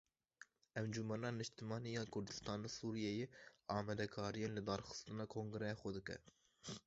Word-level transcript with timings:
Encumena 0.79 1.29
Niştimanî 1.39 1.89
ya 1.97 2.03
Kurdistana 2.13 2.67
Sûriyeyê 2.77 3.25
amadekariyên 3.77 4.55
lidarxistina 4.57 5.25
kongreya 5.35 5.73
xwe 5.81 5.91
dike. 5.97 6.17